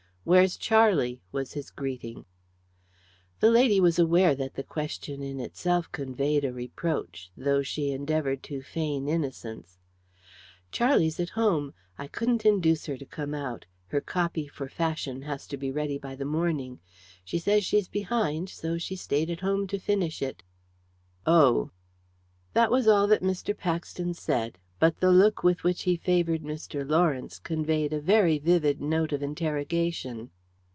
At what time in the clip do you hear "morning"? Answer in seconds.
16.23-16.81